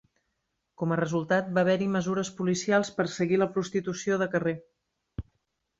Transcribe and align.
Com 0.81 0.93
a 0.95 0.97
resultat, 0.99 1.51
va 1.57 1.61
haver-hi 1.65 1.89
mesures 1.97 2.33
policials 2.41 2.91
per 2.97 3.07
seguir 3.19 3.41
la 3.43 3.51
prostitució 3.59 4.21
de 4.25 4.31
carrer. 4.35 4.57